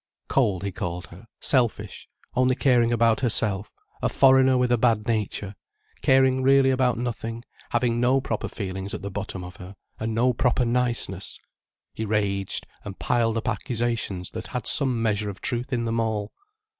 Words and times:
Cold, 0.27 0.63
he 0.63 0.71
called 0.71 1.05
her, 1.09 1.27
selfish, 1.39 2.09
only 2.33 2.55
caring 2.55 2.91
about 2.91 3.19
herself, 3.19 3.69
a 4.01 4.09
foreigner 4.09 4.57
with 4.57 4.71
a 4.71 4.77
bad 4.79 5.05
nature, 5.05 5.53
caring 6.01 6.41
really 6.41 6.71
about 6.71 6.97
nothing, 6.97 7.43
having 7.69 7.99
no 7.99 8.19
proper 8.19 8.47
feelings 8.47 8.95
at 8.95 9.03
the 9.03 9.11
bottom 9.11 9.43
of 9.43 9.57
her, 9.57 9.75
and 9.99 10.15
no 10.15 10.33
proper 10.33 10.65
niceness. 10.65 11.39
He 11.93 12.03
raged, 12.03 12.65
and 12.83 12.97
piled 12.97 13.37
up 13.37 13.47
accusations 13.47 14.31
that 14.31 14.47
had 14.47 14.65
some 14.65 15.03
measure 15.03 15.29
of 15.29 15.39
truth 15.39 15.71
in 15.71 15.85
them 15.85 15.99
all. 15.99 16.31